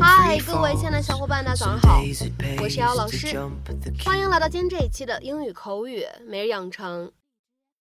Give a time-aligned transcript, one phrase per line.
[0.00, 2.02] 嗨各位亲爱的.小伙伴大家早上好
[2.62, 3.38] 我是姚老师
[4.04, 7.10] 欢迎来到今天这一期的英语口语每日养成。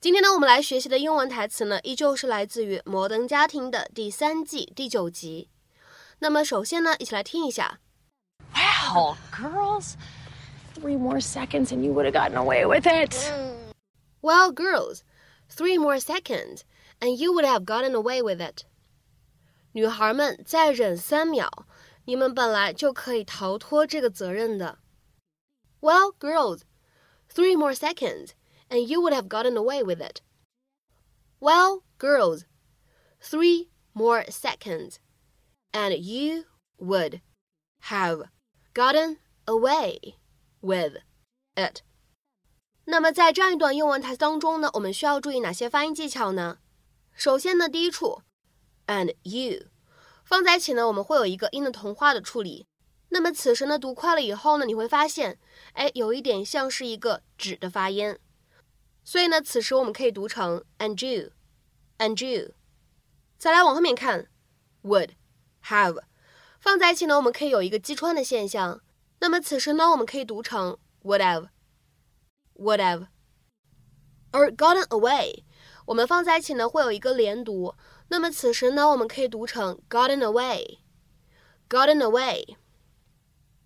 [0.02, 5.48] 今天呢，我们来学习的英文台词呢，依旧是来自于《摩登家庭》的第三季第九集。
[6.23, 7.81] 那么首先呢，一起来听一下。
[8.55, 9.95] Wow, girls.
[10.75, 13.15] Three more seconds and you would have gotten away with it.
[14.21, 15.03] Well, girls,
[15.49, 16.63] three more seconds,
[17.01, 18.65] and you would have gotten away with it.
[19.73, 21.67] 女孩们，再忍三秒，
[22.05, 24.79] 你们本来就可以逃脱这个责任的。
[25.81, 26.63] Well, girls,
[27.33, 28.31] three more seconds,
[28.69, 30.21] and you would have gotten away with it.
[31.41, 32.43] Well, girls,
[33.21, 34.97] three more seconds,
[35.74, 36.46] and you
[36.78, 37.20] would
[37.82, 38.30] have
[38.74, 40.16] gotten away
[40.62, 41.02] with
[41.56, 41.82] it.
[42.86, 46.60] 那么在这样一段英文台词当中呢，我们需要注意哪些发音技巧呢？
[47.14, 48.22] 首先呢，第一处
[48.88, 49.68] ，and you
[50.24, 52.68] 放在一起呢，我们会有一个音的同化的处理。
[53.10, 55.38] 那么此时呢，读快了以后呢，你会发现，
[55.74, 58.18] 哎，有一点像是一个指的发音。
[59.04, 62.54] 所以呢，此时我们可以读成 and you，and you。
[63.38, 64.30] 再来往后面看
[64.84, 65.10] ，would
[65.68, 66.02] have
[66.60, 68.82] 放在一起呢，我们可以有一个击穿的现象。
[69.20, 71.50] 那么此时呢，我们可以读成 would have。
[72.56, 73.08] would have。
[74.32, 75.44] 而 gotten away，
[75.86, 77.76] 我们放在一起呢会有一个连读，
[78.08, 82.56] 那么此时呢我们可以读成 gotten away，gotten away。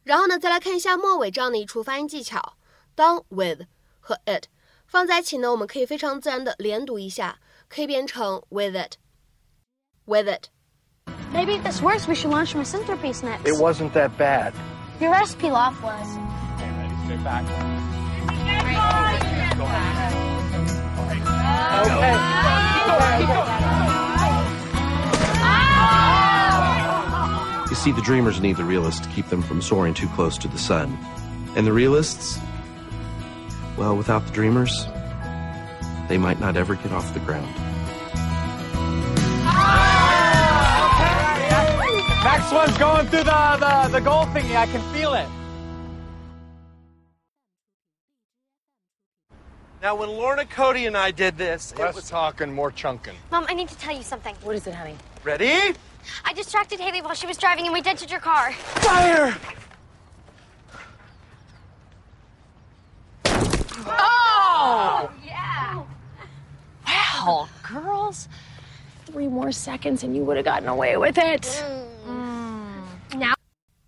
[0.03, 2.58] 然后呢再来看一下末尾这样的一处发音技巧，
[2.95, 3.64] 当 with
[4.00, 4.45] 和 it
[4.88, 10.48] 放在一起呢，我们可以非常自然的连读一下，可以变成 with it，with it。
[11.33, 13.47] Maybe if this works, we should launch misanthropy next.
[13.47, 14.53] It wasn't that bad.
[15.00, 16.17] Your recipe loft was.
[16.56, 17.45] Okay, ready, sit back.
[27.69, 30.47] You see, the dreamers need the realists to keep them from soaring too close to
[30.47, 30.97] the sun.
[31.56, 32.40] And the realists,
[33.78, 34.88] well, without the dreamers,
[36.07, 37.53] they might not ever get off the ground.
[42.57, 44.56] One's going through the, the, the goal thingy.
[44.56, 45.28] I can feel it.
[49.79, 53.13] Now, when Lorna Cody and I did this, it Less was talking, more chunking.
[53.31, 54.34] Mom, I need to tell you something.
[54.41, 54.96] What is it, honey?
[55.23, 55.75] ready.
[56.23, 58.53] I distracted Haley while she was driving and we dented your car.
[58.53, 59.35] Fire!
[63.85, 65.84] Oh yeah.
[66.88, 68.29] Wow, girls.
[69.06, 71.41] Three more seconds and you would have gotten away with it.
[71.41, 72.27] Mm.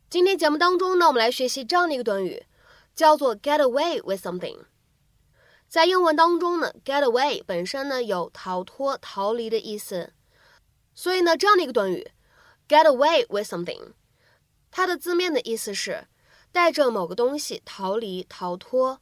[0.09, 2.43] 今天节目当中呢，我们来学习这样的一个短语，
[2.95, 4.61] 叫做 get away with something。
[5.67, 10.13] 在英文当中呢，get away 本身呢有逃脱、逃离的意思，
[10.95, 12.09] 所以呢，这样的一个短语
[12.67, 13.93] get away with something，
[14.71, 16.07] 它的字面的意思是
[16.51, 18.99] 带着某个东西逃离、逃脱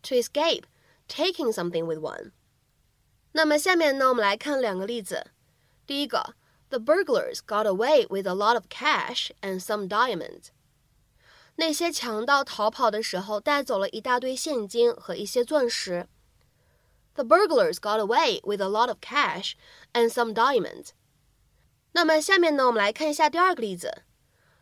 [0.00, 0.62] ，to escape
[1.06, 2.30] taking something with one。
[3.32, 5.26] 那么下面呢，我们来看两个例子。
[5.86, 6.34] 第一个
[6.69, 10.47] ，The burglars got away with a lot of cash and some diamonds。
[11.55, 16.07] 那些强盗逃跑的时候带走了一大堆现金和一些钻石。
[17.13, 19.53] The burglars got away with a lot of cash
[19.93, 20.89] and some diamonds。
[21.91, 24.01] 那么下面呢，我们来看一下第二个例子。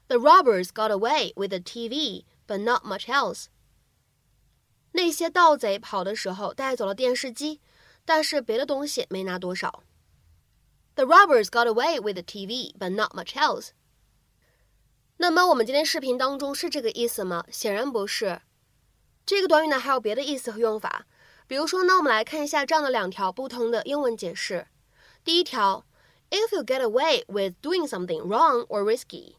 [0.08, 3.46] The robbers got away with a TV, but not much else。
[4.92, 7.62] 那些盗贼跑的时候带走了电视机，
[8.04, 9.84] 但是别的东西没拿多少。
[10.96, 13.70] The robbers got away with the TV, but not much else.
[15.18, 17.46] 那么我们今天视频当中是这个意思吗？
[17.52, 18.42] 显然不是。
[19.26, 21.06] 这个短语呢还有别的意思和用法，
[21.48, 24.68] 比如说呢，我们来看一下这样的两条不同的英文解释。
[25.24, 25.86] 第一条，
[26.32, 29.36] If you get away with doing something wrong or risky,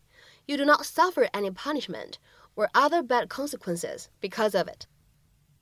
[0.46, 2.14] you do not suffer any punishment
[2.54, 4.86] or other bad consequences because of it。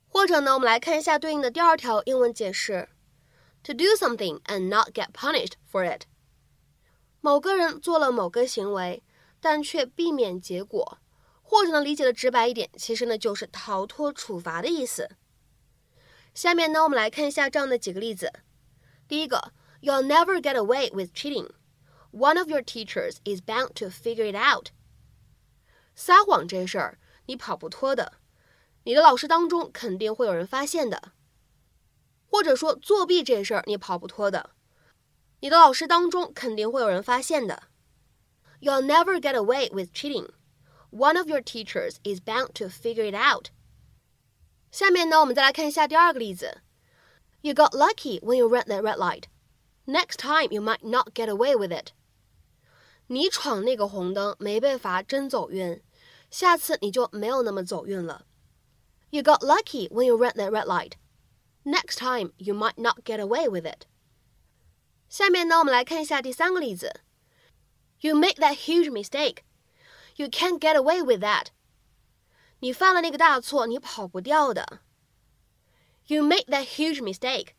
[0.09, 2.89] 或者呢，我们来看一下对应的第二条英文解释
[3.66, 6.04] ：To do something and not get punished for it。
[7.20, 9.02] 某个人做了某个行为，
[9.40, 11.00] 但却避免结果，
[11.42, 15.10] 或者呢，理解的直白一点，其实呢就是逃脱处罚的意思。
[16.36, 18.32] 下面呢，我们来看一下这样的几个例子。
[19.08, 21.50] 第一个，You'll never get away with cheating.
[22.12, 24.68] One of your teachers is bound to figure it out.
[25.96, 28.14] 撒谎这事儿你跑不脱的，
[28.84, 31.14] 你的老师当中肯定会有人发现的。
[32.36, 34.50] 或者说作弊这事儿你跑不脱的，
[35.40, 37.64] 你的老师当中肯定会有人发现的。
[38.60, 40.28] You'll never get away with cheating.
[40.92, 43.52] One of your teachers is bound to figure it out.
[44.70, 46.62] 下面呢，我们再来看一下第二个例子。
[47.40, 49.30] You got lucky when you ran that red light.
[49.86, 51.94] Next time you might not get away with it.
[53.08, 55.82] 你闯那个红灯没被罚，真走运。
[56.30, 58.26] 下次你就没有那么走运了。
[59.10, 60.98] You got lucky when you ran that red light.
[61.65, 63.87] Next time you might not get away with it.
[65.09, 67.01] 下面呢，我们来看一下第三个例子。
[68.01, 69.43] You made that huge mistake.
[70.17, 71.49] You can't get away with that.
[72.61, 74.81] 你犯了那个大错，你跑不掉的。
[76.07, 77.55] You made that huge mistake.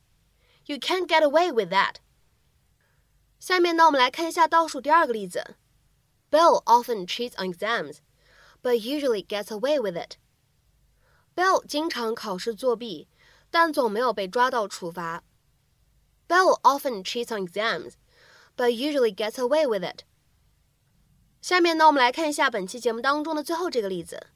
[0.65, 1.95] You can't get away with that.
[3.39, 5.55] 下面呢，我们来看一下倒数第二个例子。
[6.29, 7.97] Bill often cheats on exams,
[8.61, 10.17] but usually gets away with it.
[11.35, 13.07] Bill 经常考试作弊，
[13.49, 15.23] 但总没有被抓到处罚。
[16.27, 17.93] Bill often cheats on exams,
[18.55, 20.03] but usually gets away with it.
[21.41, 24.27] 下面呢，我们来看一下本期节目当中的最后这个例子。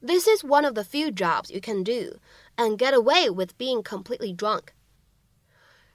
[0.00, 2.20] This is one of the few jobs you can do
[2.56, 4.68] and get away with being completely drunk.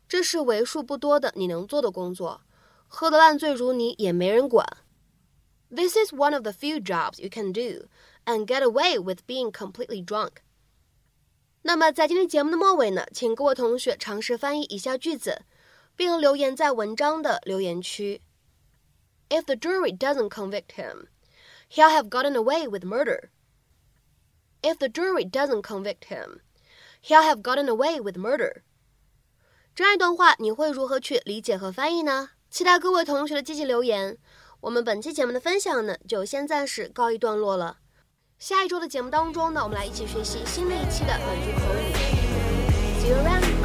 [0.07, 2.41] 这是为数不多的你能做的工作，
[2.87, 4.65] 喝得烂醉如泥也没人管。
[5.69, 7.87] This is one of the few jobs you can do
[8.25, 10.41] and get away with being completely drunk.
[11.66, 15.42] 那么在今天节目的末尾呢，请各位同学尝试翻译以下句子，
[15.96, 18.22] 并留言在文章的留言区。
[19.28, 21.08] If the jury doesn't convict him,
[21.68, 23.30] he'll have gotten away with murder.
[24.62, 26.38] If the jury doesn't convict him,
[27.02, 28.62] he'll have gotten away with murder.
[29.74, 32.30] 这样一段话你会如何去理解和翻译呢？
[32.48, 34.16] 期待各位同学的积极留言。
[34.60, 37.78] 我们本期节目的分享呢，就先暂时告一段落了。
[38.38, 41.92] 下一周的节目当中呢，我们来一起学习新的一期的本句口语。
[43.00, 43.55] See you around.